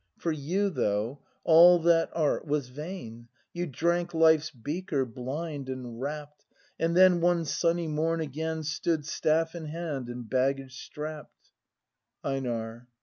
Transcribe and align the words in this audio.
For 0.17 0.31
you, 0.31 0.71
though, 0.71 1.19
all 1.43 1.77
that 1.83 2.09
art 2.15 2.47
was 2.47 2.69
vain, 2.69 3.27
You 3.53 3.67
drank 3.67 4.15
life's 4.15 4.49
beaker, 4.49 5.05
blind 5.05 5.69
and 5.69 6.01
rapt. 6.01 6.43
And 6.79 6.97
then, 6.97 7.21
one 7.21 7.45
sunny 7.45 7.87
morn, 7.87 8.19
again 8.19 8.63
Stood, 8.63 9.05
staff 9.05 9.53
in 9.53 9.65
hand 9.65 10.07
and 10.09 10.27
baggage 10.27 10.73
strapp'd 10.89 11.51
ElNAR. 12.25 12.87